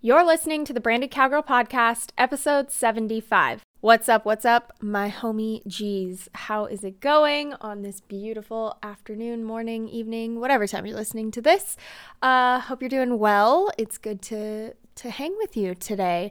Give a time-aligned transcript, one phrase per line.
[0.00, 3.64] You're listening to the Branded Cowgirl Podcast, episode 75.
[3.80, 4.24] What's up?
[4.24, 6.28] What's up, my homie G's?
[6.34, 11.42] How is it going on this beautiful afternoon, morning, evening, whatever time you're listening to
[11.42, 11.76] this?
[12.22, 13.72] Uh, hope you're doing well.
[13.76, 16.30] It's good to to hang with you today.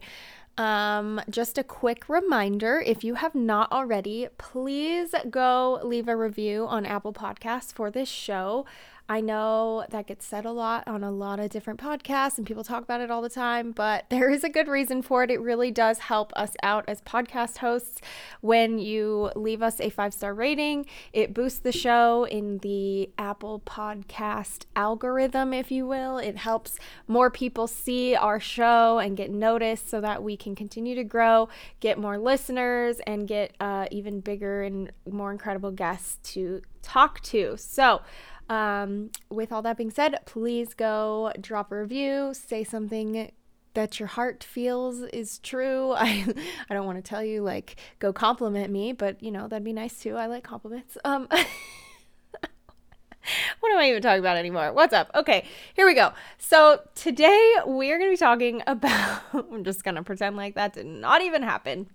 [0.58, 6.66] Um, just a quick reminder if you have not already, please go leave a review
[6.68, 8.66] on Apple Podcasts for this show.
[9.10, 12.66] I know that gets said a lot on a lot of different podcasts and people
[12.66, 15.32] talk about it all the time, but there is a good reason for it.
[15.32, 18.02] It really does help us out as podcast hosts
[18.42, 20.86] when you leave us a five star rating.
[21.14, 26.18] It boosts the show in the Apple Podcast algorithm, if you will.
[26.18, 30.96] It helps more people see our show and get noticed so that we can continue
[30.96, 31.48] to grow,
[31.80, 37.56] get more listeners, and get uh, even bigger and more incredible guests to talk to.
[37.58, 38.02] So,
[38.50, 43.32] um, with all that being said, please go drop a review, say something
[43.74, 45.92] that your heart feels is true.
[45.98, 46.26] I
[46.70, 49.74] I don't want to tell you like go compliment me, but you know, that'd be
[49.74, 50.16] nice too.
[50.16, 50.98] I like compliments.
[51.06, 51.28] Um
[53.60, 54.72] What am I even talking about anymore?
[54.72, 55.12] What's up?
[55.14, 56.14] Okay, here we go.
[56.38, 60.74] So, today we're going to be talking about I'm just going to pretend like that
[60.74, 61.90] did not even happen.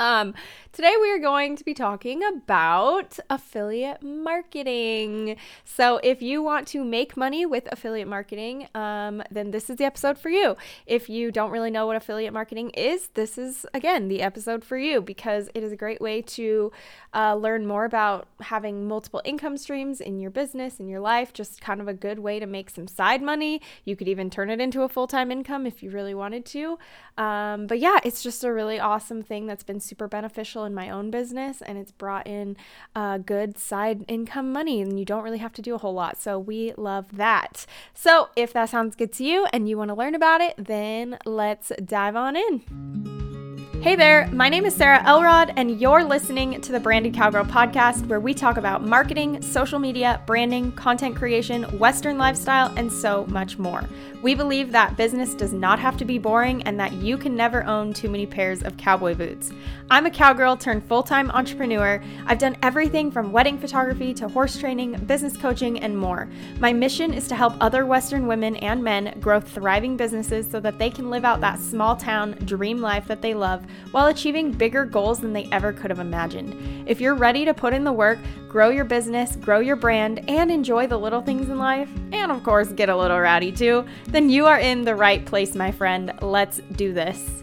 [0.00, 0.32] Um,
[0.72, 5.36] today we are going to be talking about affiliate marketing.
[5.66, 9.84] So, if you want to make money with affiliate marketing, um, then this is the
[9.84, 10.56] episode for you.
[10.86, 14.78] If you don't really know what affiliate marketing is, this is again the episode for
[14.78, 16.72] you because it is a great way to
[17.12, 21.34] uh, learn more about having multiple income streams in your business, in your life.
[21.34, 23.60] Just kind of a good way to make some side money.
[23.84, 26.78] You could even turn it into a full time income if you really wanted to.
[27.18, 30.88] Um, but yeah, it's just a really awesome thing that's been super beneficial in my
[30.88, 32.56] own business and it's brought in
[32.94, 36.20] uh, good side income money and you don't really have to do a whole lot.
[36.20, 37.66] So we love that.
[37.92, 41.18] So if that sounds good to you and you want to learn about it, then
[41.26, 43.39] let's dive on in.
[43.82, 48.06] Hey there, my name is Sarah Elrod, and you're listening to the Branded Cowgirl podcast,
[48.08, 53.58] where we talk about marketing, social media, branding, content creation, Western lifestyle, and so much
[53.58, 53.82] more.
[54.20, 57.64] We believe that business does not have to be boring and that you can never
[57.64, 59.50] own too many pairs of cowboy boots.
[59.90, 62.02] I'm a cowgirl turned full time entrepreneur.
[62.26, 66.28] I've done everything from wedding photography to horse training, business coaching, and more.
[66.58, 70.78] My mission is to help other Western women and men grow thriving businesses so that
[70.78, 74.84] they can live out that small town dream life that they love while achieving bigger
[74.84, 76.54] goals than they ever could have imagined.
[76.88, 80.50] If you're ready to put in the work, grow your business, grow your brand, and
[80.50, 84.30] enjoy the little things in life, and of course, get a little rowdy too, then
[84.30, 86.12] you are in the right place, my friend.
[86.20, 87.42] Let's do this.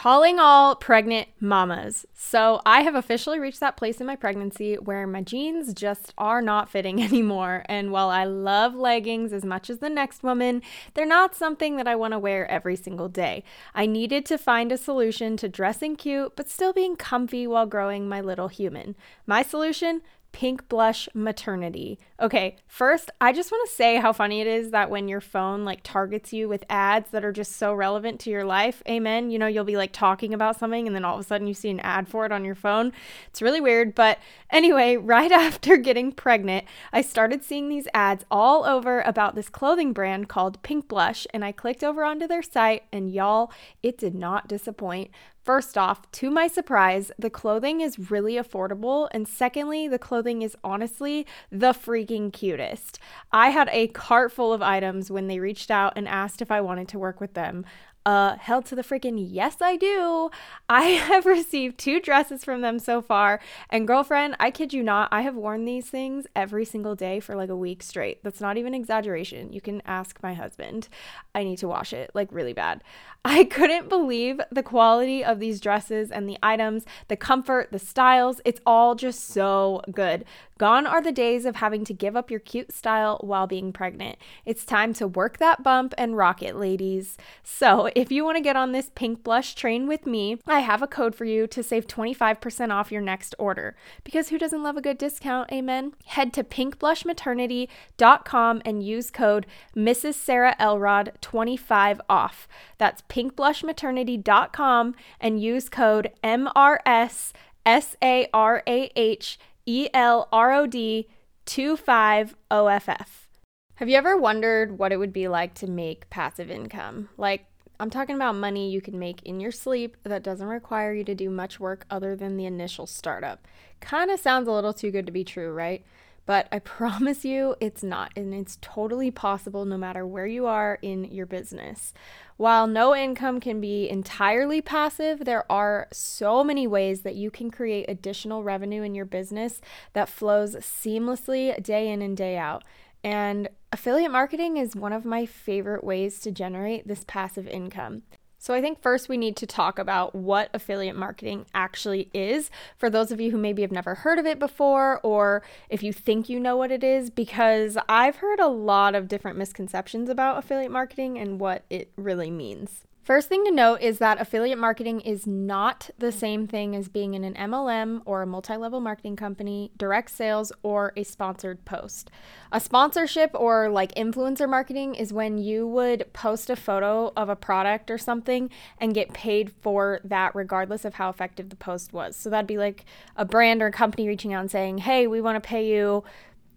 [0.00, 2.06] Calling all pregnant mamas.
[2.14, 6.40] So, I have officially reached that place in my pregnancy where my jeans just are
[6.40, 7.66] not fitting anymore.
[7.68, 10.62] And while I love leggings as much as the next woman,
[10.94, 13.44] they're not something that I want to wear every single day.
[13.74, 18.08] I needed to find a solution to dressing cute but still being comfy while growing
[18.08, 18.96] my little human.
[19.26, 20.00] My solution?
[20.32, 21.98] Pink Blush Maternity.
[22.20, 25.64] Okay, first, I just want to say how funny it is that when your phone
[25.64, 28.82] like targets you with ads that are just so relevant to your life.
[28.88, 29.30] Amen.
[29.30, 31.54] You know, you'll be like talking about something and then all of a sudden you
[31.54, 32.92] see an ad for it on your phone.
[33.28, 33.94] It's really weird.
[33.94, 34.18] But
[34.50, 39.92] anyway, right after getting pregnant, I started seeing these ads all over about this clothing
[39.92, 41.26] brand called Pink Blush.
[41.32, 43.52] And I clicked over onto their site, and y'all,
[43.82, 45.10] it did not disappoint.
[45.42, 49.08] First off, to my surprise, the clothing is really affordable.
[49.12, 52.98] And secondly, the clothing is honestly the freaking cutest.
[53.32, 56.60] I had a cart full of items when they reached out and asked if I
[56.60, 57.64] wanted to work with them.
[58.06, 60.30] Uh, held to the freaking yes, I do.
[60.68, 63.40] I have received two dresses from them so far.
[63.68, 67.34] And girlfriend, I kid you not, I have worn these things every single day for
[67.34, 68.22] like a week straight.
[68.24, 69.52] That's not even exaggeration.
[69.52, 70.88] You can ask my husband.
[71.34, 72.82] I need to wash it like really bad.
[73.22, 78.40] I couldn't believe the quality of these dresses and the items, the comfort, the styles.
[78.46, 80.24] It's all just so good.
[80.60, 84.18] Gone are the days of having to give up your cute style while being pregnant.
[84.44, 87.16] It's time to work that bump and rock it, ladies.
[87.42, 90.82] So, if you want to get on this pink blush train with me, I have
[90.82, 93.74] a code for you to save 25% off your next order.
[94.04, 95.50] Because who doesn't love a good discount?
[95.50, 95.94] Amen.
[96.04, 100.14] Head to pinkblushmaternity.com and use code Mrs.
[100.14, 102.46] Sarah Elrod 25 off.
[102.76, 107.32] That's pinkblushmaternity.com and use code MRS
[107.66, 111.08] S A R A H E L R O D
[111.44, 113.28] 25 OFF.
[113.74, 117.08] Have you ever wondered what it would be like to make passive income?
[117.16, 117.46] Like,
[117.80, 121.14] I'm talking about money you can make in your sleep that doesn't require you to
[121.14, 123.48] do much work other than the initial startup.
[123.80, 125.82] Kind of sounds a little too good to be true, right?
[126.26, 128.12] But I promise you it's not.
[128.16, 131.92] And it's totally possible no matter where you are in your business.
[132.36, 137.50] While no income can be entirely passive, there are so many ways that you can
[137.50, 139.60] create additional revenue in your business
[139.92, 142.64] that flows seamlessly day in and day out.
[143.04, 148.02] And affiliate marketing is one of my favorite ways to generate this passive income.
[148.42, 152.88] So, I think first we need to talk about what affiliate marketing actually is for
[152.88, 156.30] those of you who maybe have never heard of it before, or if you think
[156.30, 160.72] you know what it is, because I've heard a lot of different misconceptions about affiliate
[160.72, 162.86] marketing and what it really means.
[163.02, 167.14] First thing to note is that affiliate marketing is not the same thing as being
[167.14, 172.10] in an MLM or a multi level marketing company, direct sales, or a sponsored post.
[172.52, 177.36] A sponsorship or like influencer marketing is when you would post a photo of a
[177.36, 182.16] product or something and get paid for that, regardless of how effective the post was.
[182.16, 182.84] So that'd be like
[183.16, 186.04] a brand or a company reaching out and saying, Hey, we want to pay you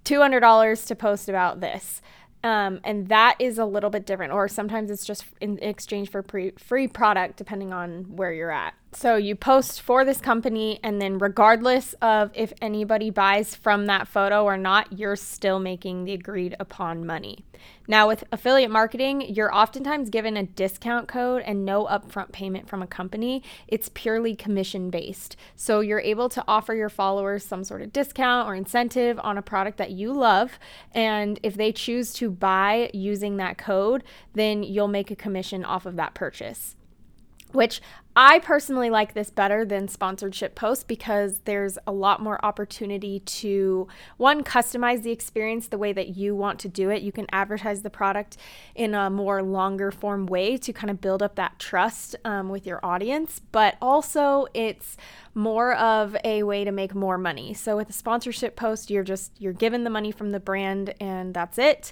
[0.04, 2.02] $200 to post about this.
[2.44, 6.22] Um, and that is a little bit different, or sometimes it's just in exchange for
[6.22, 8.74] pre- free product, depending on where you're at.
[8.96, 14.08] So you post for this company, and then regardless of if anybody buys from that
[14.08, 17.44] photo or not, you're still making the agreed upon money.
[17.88, 22.84] Now, with affiliate marketing, you're oftentimes given a discount code and no upfront payment from
[22.84, 23.42] a company.
[23.68, 25.36] It's purely commission based.
[25.56, 29.42] So you're able to offer your followers some sort of discount or incentive on a
[29.42, 30.60] product that you love.
[30.94, 34.04] And if they choose to buy using that code,
[34.34, 36.76] then you'll make a commission off of that purchase
[37.54, 37.82] which
[38.16, 43.88] I personally like this better than sponsorship posts because there's a lot more opportunity to
[44.18, 47.02] one customize the experience the way that you want to do it.
[47.02, 48.38] You can advertise the product
[48.76, 52.68] in a more longer form way to kind of build up that trust um, with
[52.68, 54.96] your audience, but also it's
[55.34, 57.56] more of a way to make more money.
[57.56, 61.34] So with a sponsorship post, you're just you're given the money from the brand and
[61.34, 61.92] that's it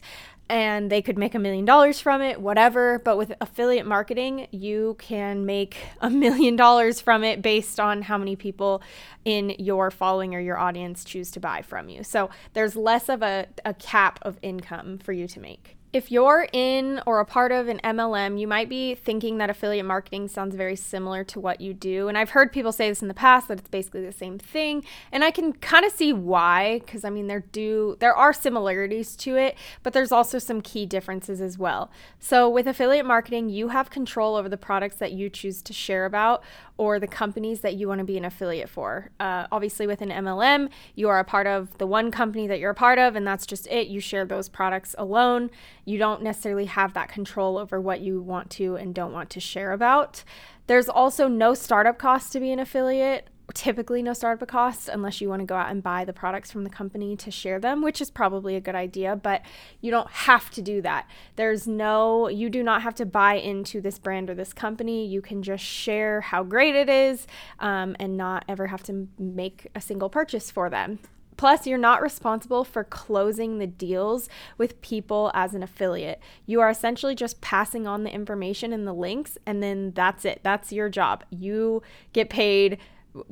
[0.52, 3.00] and they could make a million dollars from it, whatever.
[3.00, 8.18] But with affiliate marketing, you can make a million dollars from it based on how
[8.18, 8.84] many people
[9.24, 12.04] in your following or your audience choose to buy from you.
[12.04, 15.78] So there's less of a, a cap of income for you to make.
[15.94, 19.86] If you're in or a part of an MLM, you might be thinking that affiliate
[19.86, 22.08] marketing sounds very similar to what you do.
[22.08, 24.86] And I've heard people say this in the past that it's basically the same thing.
[25.12, 29.18] And I can kind of see why, because I mean there do there are similarities
[29.18, 31.92] to it, but there's also some key differences as well.
[32.20, 36.06] So with affiliate marketing, you have control over the products that you choose to share
[36.06, 36.42] about
[36.78, 39.10] or the companies that you want to be an affiliate for.
[39.20, 42.72] Uh, obviously, with an MLM, you are a part of the one company that you're
[42.72, 43.88] a part of, and that's just it.
[43.88, 45.50] You share those products alone.
[45.86, 49.40] You don't necessarily have that control over what you want to and don't want to
[49.40, 50.24] share about.
[50.68, 55.30] There's also no startup cost to be an affiliate typically no startup costs unless you
[55.30, 58.02] want to go out and buy the products from the company to share them, which
[58.02, 59.42] is probably a good idea, but
[59.80, 61.08] you don't have to do that.
[61.36, 65.06] There's no, you do not have to buy into this brand or this company.
[65.06, 67.28] You can just share how great it is
[67.60, 71.00] um, and not ever have to make a single purchase for them.
[71.38, 76.22] Plus, you're not responsible for closing the deals with people as an affiliate.
[76.46, 80.42] You are essentially just passing on the information and the links, and then that's it.
[80.44, 81.24] That's your job.
[81.32, 81.82] You
[82.14, 82.78] get paid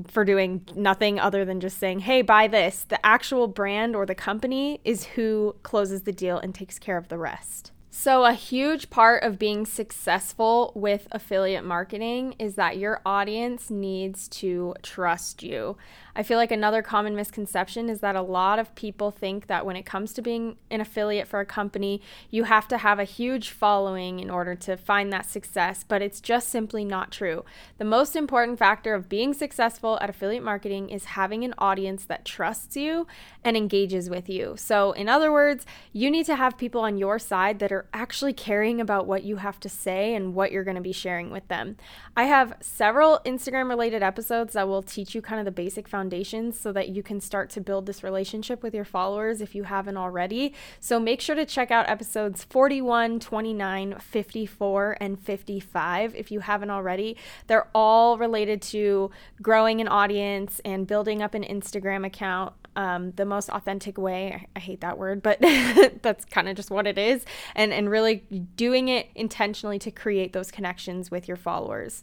[0.08, 2.84] for doing nothing other than just saying, hey, buy this.
[2.84, 7.08] The actual brand or the company is who closes the deal and takes care of
[7.08, 7.72] the rest.
[7.91, 14.28] So, a huge part of being successful with affiliate marketing is that your audience needs
[14.28, 15.75] to trust you.
[16.16, 19.75] I feel like another common misconception is that a lot of people think that when
[19.75, 23.49] it comes to being an affiliate for a company, you have to have a huge
[23.49, 27.44] following in order to find that success, but it's just simply not true.
[27.78, 32.25] The most important factor of being successful at affiliate marketing is having an audience that
[32.25, 33.07] trusts you
[33.44, 34.56] and engages with you.
[34.57, 38.33] So, in other words, you need to have people on your side that are actually
[38.33, 41.48] caring about what you have to say and what you're going to be sharing with
[41.48, 41.78] them.
[42.16, 46.59] I have several Instagram related episodes that will teach you kind of the basic foundations
[46.59, 49.98] so that you can start to build this relationship with your followers if you haven't
[49.98, 50.54] already.
[50.80, 56.69] So make sure to check out episodes 41, 29, 54, and 55 if you haven't
[56.69, 57.18] already.
[57.48, 63.26] They're all related to growing an audience and building up an Instagram account um, the
[63.26, 64.48] most authentic way.
[64.56, 65.38] I, hate that word, but
[66.02, 67.26] that's kind of just what it is.
[67.54, 68.24] And, and really
[68.56, 72.02] doing it intentionally to create those connections with your followers.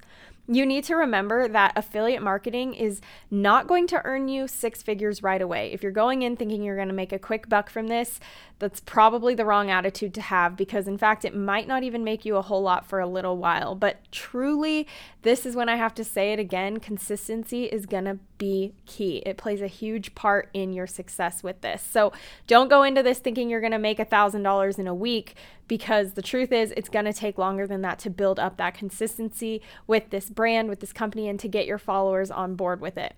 [0.49, 3.01] You need to remember that affiliate marketing is
[3.33, 5.73] not going to earn you six figures right away.
[5.73, 8.21] If you're going in thinking you're going to make a quick buck from this,
[8.61, 12.25] that's probably the wrong attitude to have because, in fact, it might not even make
[12.25, 13.75] you a whole lot for a little while.
[13.75, 14.87] But truly,
[15.23, 19.23] this is when I have to say it again consistency is going to be key.
[19.27, 21.83] It plays a huge part in your success with this.
[21.83, 22.13] So
[22.47, 25.35] don't go into this thinking you're going to make a $1,000 in a week
[25.69, 28.75] because the truth is it's going to take longer than that to build up that
[28.75, 32.97] consistency with this brand, with this company, and to get your followers on board with
[32.97, 33.15] it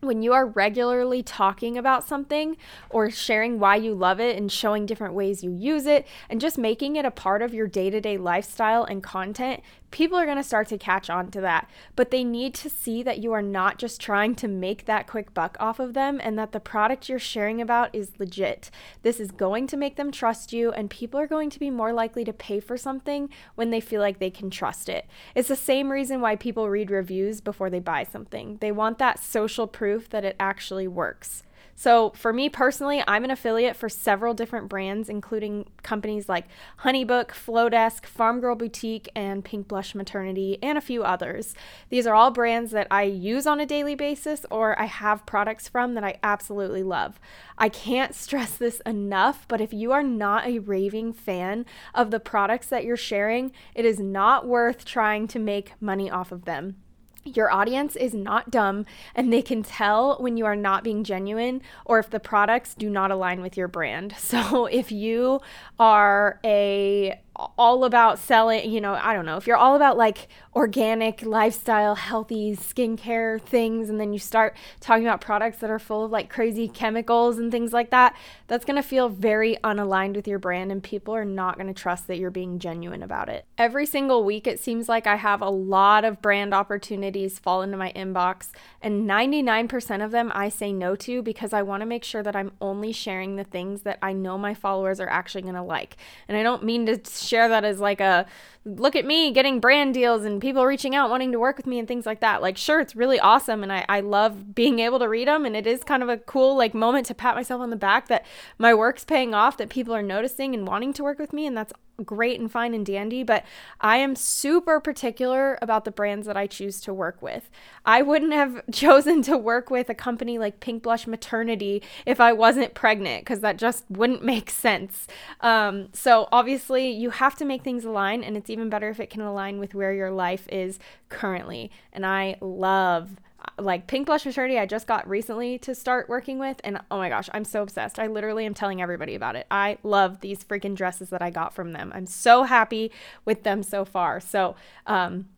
[0.00, 2.56] when you are regularly talking about something
[2.88, 6.56] or sharing why you love it and showing different ways you use it and just
[6.56, 10.36] making it a part of your day to day lifestyle and content, people are going
[10.36, 11.68] to start to catch on to that.
[11.96, 15.34] But they need to see that you are not just trying to make that quick
[15.34, 18.70] buck off of them and that the product you're sharing about is legit.
[19.02, 21.92] This is going to make them trust you, and people are going to be more
[21.92, 25.06] likely to pay for something when they feel like they can trust it.
[25.34, 28.58] It's the same reason why people read reviews before they buy something.
[28.60, 31.42] They want that social proof that it actually works.
[31.80, 36.44] So, for me personally, I'm an affiliate for several different brands, including companies like
[36.80, 41.54] Honeybook, Flodesk, Farm Girl Boutique, and Pink Blush Maternity, and a few others.
[41.88, 45.68] These are all brands that I use on a daily basis or I have products
[45.68, 47.18] from that I absolutely love.
[47.56, 52.20] I can't stress this enough, but if you are not a raving fan of the
[52.20, 56.76] products that you're sharing, it is not worth trying to make money off of them.
[57.24, 61.60] Your audience is not dumb and they can tell when you are not being genuine
[61.84, 64.14] or if the products do not align with your brand.
[64.30, 65.40] So, if you
[65.80, 67.20] are a
[67.58, 71.94] all about selling, you know, I don't know, if you're all about like organic lifestyle,
[71.94, 76.28] healthy skincare things, and then you start talking about products that are full of like
[76.28, 78.14] crazy chemicals and things like that,
[78.46, 82.18] that's gonna feel very unaligned with your brand, and people are not gonna trust that
[82.18, 83.46] you're being genuine about it.
[83.60, 87.76] Every single week, it seems like I have a lot of brand opportunities fall into
[87.76, 92.22] my inbox, and 99% of them I say no to because I wanna make sure
[92.22, 95.98] that I'm only sharing the things that I know my followers are actually gonna like.
[96.26, 98.24] And I don't mean to share that as like a
[98.64, 101.78] look at me getting brand deals and people reaching out wanting to work with me
[101.78, 102.42] and things like that.
[102.42, 103.62] Like, sure, it's really awesome.
[103.62, 105.46] And I, I love being able to read them.
[105.46, 108.08] And it is kind of a cool like moment to pat myself on the back
[108.08, 108.26] that
[108.58, 111.46] my work's paying off, that people are noticing and wanting to work with me.
[111.46, 111.72] And that's
[112.04, 113.44] great and fine and dandy, but
[113.80, 117.50] I am super particular about the brands that I choose to work with.
[117.84, 122.32] I wouldn't have chosen to work with a company like Pink Blush Maternity if I
[122.32, 125.06] wasn't pregnant because that just wouldn't make sense.
[125.40, 129.10] Um, so obviously, you have to make things align, and it's even better if it
[129.10, 130.78] can align with where your life is
[131.08, 131.70] currently.
[131.92, 133.16] And I love
[133.58, 137.08] like Pink Blush Maternity, I just got recently to start working with, and oh my
[137.08, 137.98] gosh, I'm so obsessed.
[137.98, 139.46] I literally am telling everybody about it.
[139.50, 141.92] I love these freaking dresses that I got from them.
[141.94, 142.90] I'm so happy
[143.24, 144.20] with them so far.
[144.20, 144.56] So,
[144.86, 145.28] um,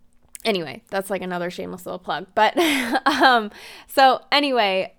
[0.44, 2.26] anyway, that's like another shameless little plug.
[2.34, 2.56] But,
[3.06, 3.50] um,
[3.86, 4.94] so anyway,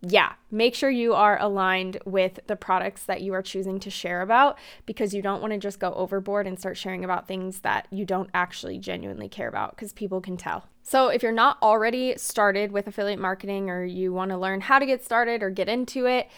[0.00, 4.22] yeah, make sure you are aligned with the products that you are choosing to share
[4.22, 7.88] about because you don't want to just go overboard and start sharing about things that
[7.90, 10.66] you don't actually genuinely care about because people can tell.
[10.88, 14.78] So, if you're not already started with affiliate marketing or you want to learn how
[14.78, 16.30] to get started or get into it,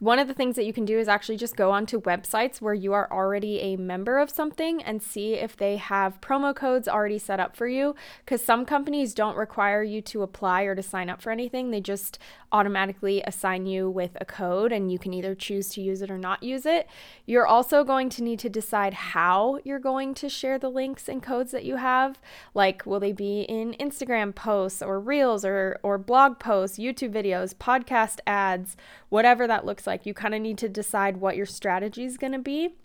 [0.00, 2.74] one of the things that you can do is actually just go onto websites where
[2.74, 7.18] you are already a member of something and see if they have promo codes already
[7.18, 7.94] set up for you.
[8.24, 11.80] Because some companies don't require you to apply or to sign up for anything, they
[11.80, 12.18] just
[12.50, 16.18] automatically assign you with a code and you can either choose to use it or
[16.18, 16.88] not use it.
[17.24, 21.22] You're also going to need to decide how you're going to share the links and
[21.22, 22.20] codes that you have.
[22.52, 27.54] Like, will they be in Instagram posts or reels or, or blog posts, YouTube videos,
[27.54, 28.76] podcast ads,
[29.08, 30.06] whatever that looks like?
[30.06, 32.76] You kind of need to decide what your strategy is going to be.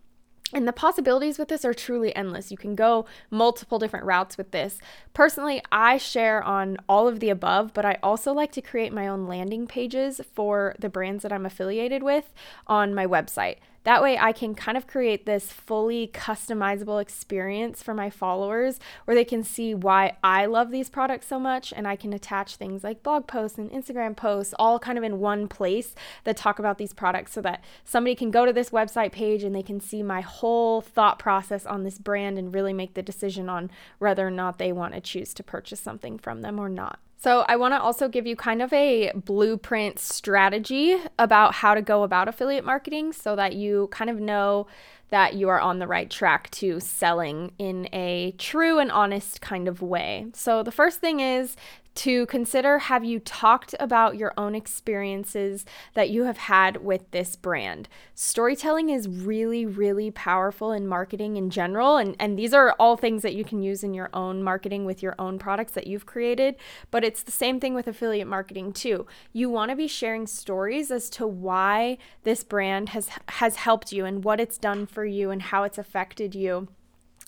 [0.51, 2.49] And the possibilities with this are truly endless.
[2.49, 4.79] You can go multiple different routes with this.
[5.13, 9.07] Personally, I share on all of the above, but I also like to create my
[9.07, 12.33] own landing pages for the brands that I'm affiliated with
[12.65, 13.57] on my website.
[13.83, 19.15] That way, I can kind of create this fully customizable experience for my followers where
[19.15, 21.71] they can see why I love these products so much.
[21.75, 25.19] And I can attach things like blog posts and Instagram posts all kind of in
[25.19, 25.95] one place
[26.25, 29.55] that talk about these products so that somebody can go to this website page and
[29.55, 33.49] they can see my whole thought process on this brand and really make the decision
[33.49, 36.99] on whether or not they want to choose to purchase something from them or not.
[37.21, 41.81] So, I want to also give you kind of a blueprint strategy about how to
[41.81, 44.67] go about affiliate marketing so that you kind of know
[45.09, 49.67] that you are on the right track to selling in a true and honest kind
[49.67, 50.27] of way.
[50.33, 51.57] So, the first thing is
[51.95, 57.35] to consider have you talked about your own experiences that you have had with this
[57.35, 57.89] brand?
[58.15, 61.97] Storytelling is really, really powerful in marketing in general.
[61.97, 65.03] And, and these are all things that you can use in your own marketing with
[65.03, 66.55] your own products that you've created.
[66.91, 69.05] But it's the same thing with affiliate marketing too.
[69.33, 74.05] You want to be sharing stories as to why this brand has has helped you
[74.05, 76.67] and what it's done for you and how it's affected you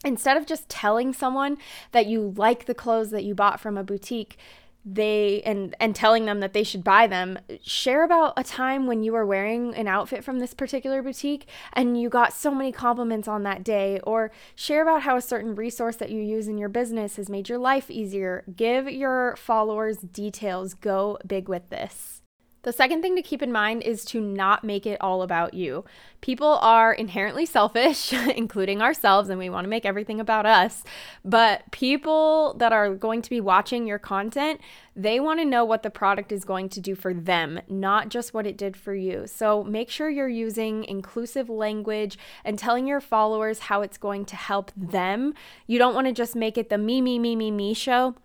[0.03, 1.57] instead of just telling someone
[1.91, 4.37] that you like the clothes that you bought from a boutique
[4.83, 9.03] they and and telling them that they should buy them share about a time when
[9.03, 13.27] you were wearing an outfit from this particular boutique and you got so many compliments
[13.27, 16.69] on that day or share about how a certain resource that you use in your
[16.69, 18.43] business has made your life easier.
[18.55, 20.73] Give your followers details.
[20.73, 22.20] Go big with this
[22.63, 25.83] the second thing to keep in mind is to not make it all about you.
[26.21, 30.83] People are inherently selfish, including ourselves, and we want to make everything about us.
[31.25, 34.61] But people that are going to be watching your content,
[34.95, 38.33] they want to know what the product is going to do for them, not just
[38.33, 39.25] what it did for you.
[39.25, 44.35] So make sure you're using inclusive language and telling your followers how it's going to
[44.35, 45.33] help them.
[45.65, 48.15] You don't want to just make it the me, me, me, me, me show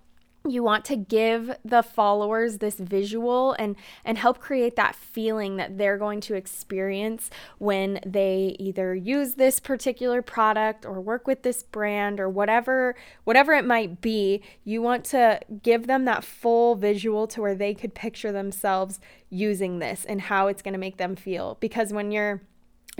[0.48, 5.78] you want to give the followers this visual and and help create that feeling that
[5.78, 11.62] they're going to experience when they either use this particular product or work with this
[11.62, 14.42] brand or whatever whatever it might be.
[14.64, 19.00] You want to give them that full visual to where they could picture themselves
[19.30, 21.56] using this and how it's going to make them feel.
[21.60, 22.42] Because when you're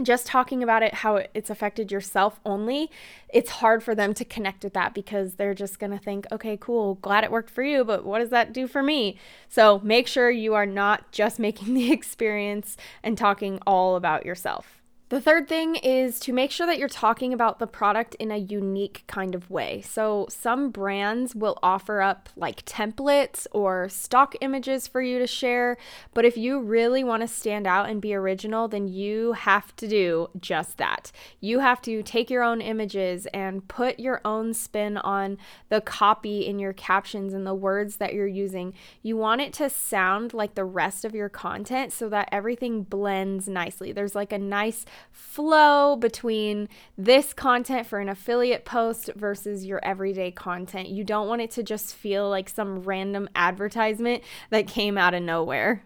[0.03, 2.91] just talking about it, how it's affected yourself only,
[3.29, 6.57] it's hard for them to connect with that because they're just going to think, okay,
[6.59, 9.17] cool, glad it worked for you, but what does that do for me?
[9.49, 14.81] So make sure you are not just making the experience and talking all about yourself.
[15.09, 18.35] The third thing is to make sure that you're talking about the product in a
[18.35, 19.81] unique kind of way.
[19.81, 25.77] So, some brands will offer up like templates or stock images for you to share,
[26.13, 29.87] but if you really want to stand out and be original, then you have to
[29.87, 31.13] do just that.
[31.39, 35.37] You have to take your own images and put your own spin on
[35.69, 38.73] the copy in your captions and the words that you're using.
[39.03, 43.47] You want it to sound like the rest of your content so that everything blends
[43.47, 43.93] nicely.
[43.93, 50.31] There's like a nice flow between this content for an affiliate post versus your everyday
[50.31, 50.89] content.
[50.89, 55.23] You don't want it to just feel like some random advertisement that came out of
[55.23, 55.83] nowhere.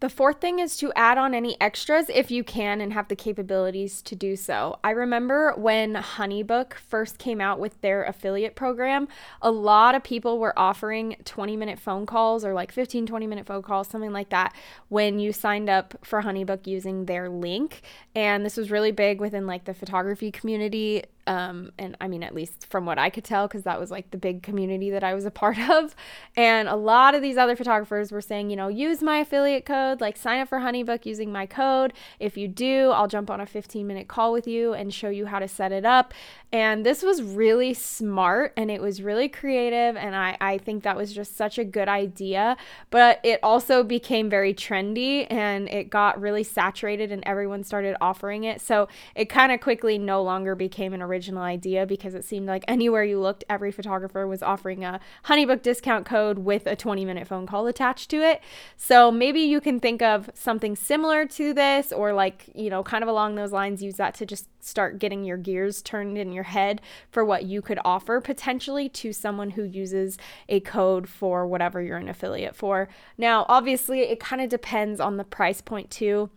[0.00, 3.16] The fourth thing is to add on any extras if you can and have the
[3.16, 4.78] capabilities to do so.
[4.84, 9.08] I remember when Honeybook first came out with their affiliate program,
[9.40, 13.46] a lot of people were offering 20 minute phone calls or like 15, 20 minute
[13.46, 14.54] phone calls, something like that,
[14.88, 17.80] when you signed up for Honeybook using their link.
[18.14, 22.34] And this was really big within like the photography community um, and I mean, at
[22.34, 25.14] least from what I could tell, because that was like the big community that I
[25.14, 25.94] was a part of.
[26.36, 30.00] And a lot of these other photographers were saying, you know, use my affiliate code,
[30.00, 31.92] like sign up for Honeybook using my code.
[32.20, 35.26] If you do, I'll jump on a 15 minute call with you and show you
[35.26, 36.14] how to set it up.
[36.52, 39.96] And this was really smart and it was really creative.
[39.96, 42.56] And I, I think that was just such a good idea.
[42.90, 48.44] But it also became very trendy and it got really saturated and everyone started offering
[48.44, 48.60] it.
[48.60, 52.64] So it kind of quickly no longer became an original idea because it seemed like
[52.68, 57.26] anywhere you looked, every photographer was offering a Honeybook discount code with a 20 minute
[57.26, 58.40] phone call attached to it.
[58.76, 63.02] So maybe you can think of something similar to this or like, you know, kind
[63.02, 66.44] of along those lines, use that to just start getting your gears turned in your
[66.44, 71.80] head for what you could offer potentially to someone who uses a code for whatever
[71.80, 72.88] you're an affiliate for.
[73.16, 76.30] Now, obviously, it kind of depends on the price point too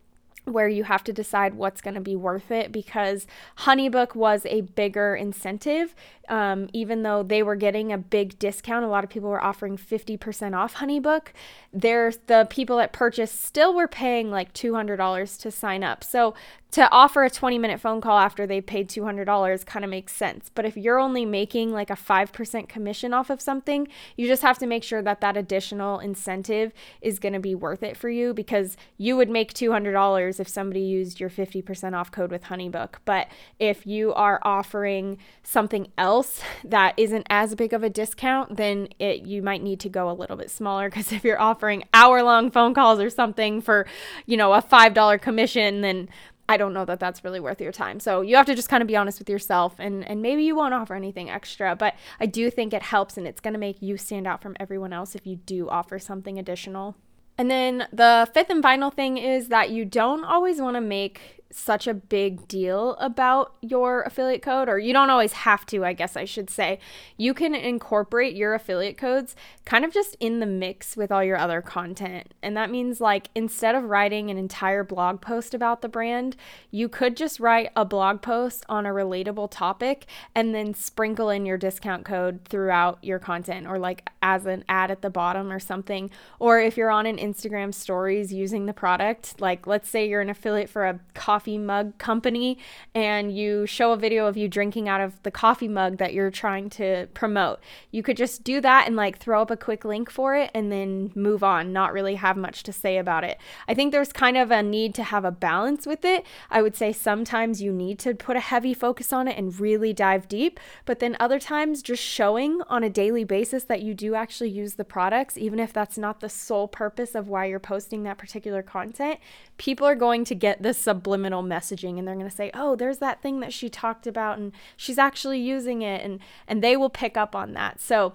[0.45, 3.27] where you have to decide what's going to be worth it because
[3.59, 5.95] Honeybook was a bigger incentive.
[6.29, 9.77] Um, even though they were getting a big discount, a lot of people were offering
[9.77, 11.27] 50% off Honeybook.
[11.73, 16.03] There's the people that purchased still were paying like $200 to sign up.
[16.03, 16.35] So
[16.71, 20.51] to offer a 20 minute phone call after they paid $200 kind of makes sense.
[20.53, 24.59] But if you're only making like a 5% commission off of something, you just have
[24.59, 28.35] to make sure that that additional incentive is going to be worth it for you
[28.35, 32.95] because you would make $200 if somebody used your 50% off code with Honeybook.
[33.03, 36.18] But if you are offering something else
[36.63, 40.13] that isn't as big of a discount, then it you might need to go a
[40.13, 43.85] little bit smaller because if you're offering hour-long phone calls or something for,
[44.25, 46.09] you know, a $5 commission, then
[46.47, 47.99] I don't know that that's really worth your time.
[47.99, 50.55] So you have to just kind of be honest with yourself and and maybe you
[50.55, 53.81] won't offer anything extra, but I do think it helps and it's going to make
[53.81, 56.95] you stand out from everyone else if you do offer something additional.
[57.37, 61.38] And then the fifth and final thing is that you don't always want to make
[61.51, 65.93] such a big deal about your affiliate code, or you don't always have to, I
[65.93, 66.79] guess I should say.
[67.17, 69.35] You can incorporate your affiliate codes
[69.65, 72.35] kind of just in the mix with all your other content.
[72.43, 76.35] And that means, like, instead of writing an entire blog post about the brand,
[76.69, 81.47] you could just write a blog post on a relatable topic and then sprinkle in
[81.47, 85.59] your discount code throughout your content, or like as an ad at the bottom or
[85.59, 86.11] something.
[86.37, 90.29] Or if you're on an Instagram stories using the product, like, let's say you're an
[90.29, 92.57] affiliate for a coffee coffee mug company
[92.93, 96.29] and you show a video of you drinking out of the coffee mug that you're
[96.29, 97.61] trying to promote.
[97.91, 100.69] You could just do that and like throw up a quick link for it and
[100.69, 103.37] then move on, not really have much to say about it.
[103.69, 106.25] I think there's kind of a need to have a balance with it.
[106.49, 109.93] I would say sometimes you need to put a heavy focus on it and really
[109.93, 114.13] dive deep, but then other times just showing on a daily basis that you do
[114.13, 118.03] actually use the products, even if that's not the sole purpose of why you're posting
[118.03, 119.19] that particular content,
[119.55, 122.75] people are going to get the subliminal subliminal messaging and they're going to say, "Oh,
[122.75, 126.75] there's that thing that she talked about and she's actually using it." And and they
[126.75, 127.79] will pick up on that.
[127.79, 128.13] So,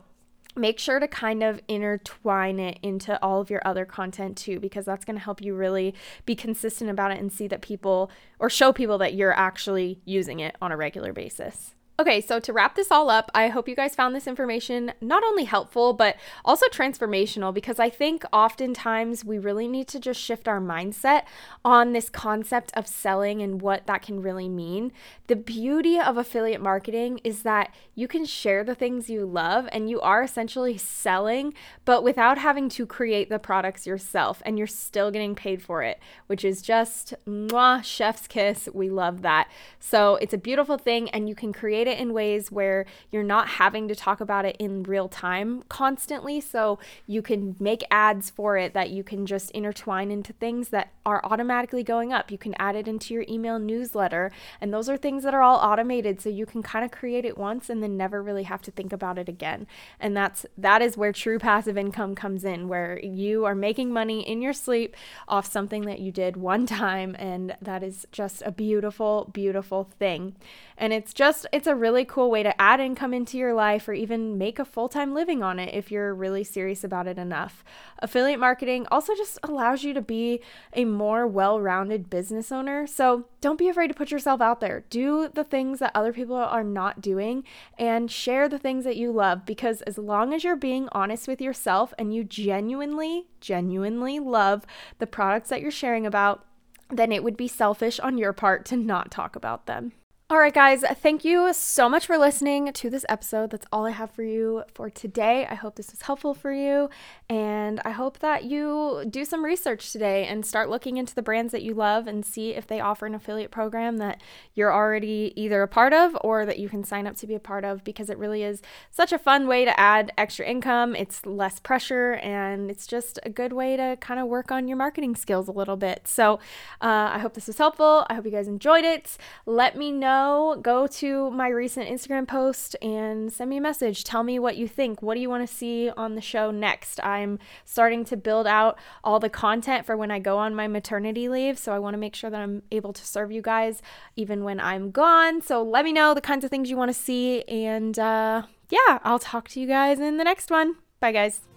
[0.57, 4.85] make sure to kind of intertwine it into all of your other content too because
[4.85, 5.95] that's going to help you really
[6.27, 10.41] be consistent about it and see that people or show people that you're actually using
[10.41, 11.74] it on a regular basis.
[11.97, 15.23] Okay, so to wrap this all up, I hope you guys found this information not
[15.23, 20.49] only helpful, but also transformational because I think oftentimes we really need to just shift
[20.49, 21.23] our mindset
[21.65, 24.91] on this concept of selling and what that can really mean.
[25.29, 29.89] The beauty of affiliate marketing is that you can share the things you love and
[29.89, 31.55] you are essentially selling,
[31.85, 36.01] but without having to create the products yourself and you're still getting paid for it,
[36.27, 38.69] which is just mwah, chef's kiss.
[38.75, 39.49] We love that.
[39.79, 43.23] So it's a beautiful thing and you can create create it in ways where you're
[43.23, 46.41] not having to talk about it in real time constantly.
[46.41, 50.93] So you can make ads for it that you can just intertwine into things that
[51.07, 52.31] are automatically going up.
[52.31, 54.33] You can add it into your email newsletter.
[54.61, 56.21] And those are things that are all automated.
[56.21, 58.93] So you can kind of create it once and then never really have to think
[58.93, 59.67] about it again.
[60.01, 64.27] And that's that is where true passive income comes in, where you are making money
[64.27, 64.97] in your sleep
[65.29, 67.15] off something that you did one time.
[67.19, 70.37] And that is just a beautiful, beautiful thing.
[70.77, 74.39] And it's just, it's really cool way to add income into your life or even
[74.39, 77.65] make a full time living on it if you're really serious about it enough.
[78.01, 80.41] Affiliate marketing also just allows you to be
[80.73, 82.87] a more well rounded business owner.
[82.87, 84.85] So don't be afraid to put yourself out there.
[84.91, 87.45] Do the things that other people are not doing
[87.79, 91.41] and share the things that you love because as long as you're being honest with
[91.41, 94.65] yourself and you genuinely, genuinely love
[94.99, 96.45] the products that you're sharing about,
[96.91, 99.93] then it would be selfish on your part to not talk about them.
[100.31, 103.51] All right, guys, thank you so much for listening to this episode.
[103.51, 105.47] That's all I have for you for today.
[105.47, 106.89] I hope this was helpful for you,
[107.29, 111.53] and I hope that you do some research today and start looking into the brands
[111.53, 114.23] that you love and see if they offer an affiliate program that
[114.55, 117.39] you're already either a part of or that you can sign up to be a
[117.39, 120.97] part of because it really is such a fun way to add extra income.
[120.97, 124.79] It's less pressure, and it's just a good way to kind of work on your
[124.79, 126.09] marketing skills a little bit.
[126.09, 126.37] So,
[126.81, 128.07] uh, I hope this was helpful.
[128.09, 129.19] I hope you guys enjoyed it.
[129.45, 134.05] Let me know know, go to my recent Instagram post and send me a message.
[134.05, 135.03] Tell me what you think.
[135.03, 137.03] What do you want to see on the show next?
[137.05, 141.29] I'm starting to build out all the content for when I go on my maternity
[141.29, 141.59] leave.
[141.59, 143.83] So I want to make sure that I'm able to serve you guys
[144.17, 145.41] even when I'm gone.
[145.43, 147.43] So let me know the kinds of things you want to see.
[147.43, 150.77] And uh, yeah, I'll talk to you guys in the next one.
[151.01, 151.54] Bye, guys.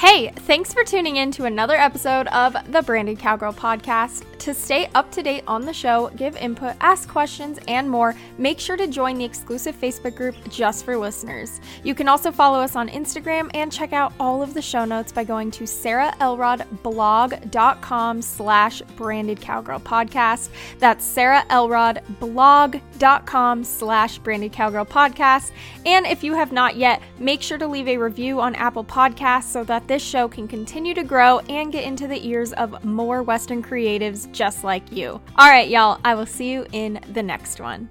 [0.00, 4.24] Hey, thanks for tuning in to another episode of the Branded Cowgirl podcast.
[4.38, 8.58] To stay up to date on the show, give input, ask questions, and more, make
[8.58, 11.60] sure to join the exclusive Facebook group just for listeners.
[11.84, 15.12] You can also follow us on Instagram and check out all of the show notes
[15.12, 20.48] by going to sarahelrodblog.com slash branded cowgirl podcast.
[20.78, 25.50] That's sarahelrodblog.com slash branded cowgirl podcast.
[25.84, 29.44] And if you have not yet, make sure to leave a review on Apple Podcasts
[29.44, 33.24] so that this show can continue to grow and get into the ears of more
[33.24, 35.20] Western creatives just like you.
[35.36, 37.90] All right, y'all, I will see you in the next one.